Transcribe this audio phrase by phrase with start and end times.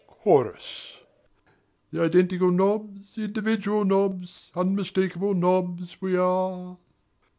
[0.23, 0.93] Chorus
[1.91, 6.77] The identical nobs, individual nobs Unmistakable nobs we are.